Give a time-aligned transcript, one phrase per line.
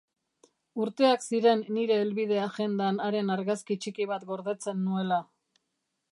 [0.83, 5.21] Urteak ziren nire helbide-agendan haren argazki txiki bat gordetzen nuela.